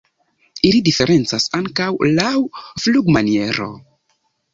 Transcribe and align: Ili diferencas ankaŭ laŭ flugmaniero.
Ili 0.69 0.77
diferencas 0.85 1.45
ankaŭ 1.57 1.89
laŭ 2.19 2.31
flugmaniero. 2.85 3.69